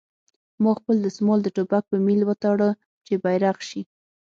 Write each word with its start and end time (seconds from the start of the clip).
ما 0.63 0.71
خپل 0.79 0.95
دسمال 1.07 1.39
د 1.43 1.47
ټوپک 1.55 1.83
په 1.91 1.97
میل 2.05 2.21
وتاړه 2.25 2.69
چې 3.05 3.13
بیرغ 3.23 3.57
شي 3.69 3.81